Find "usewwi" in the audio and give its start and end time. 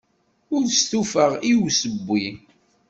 1.65-2.27